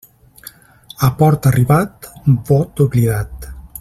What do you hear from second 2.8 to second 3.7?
oblidat.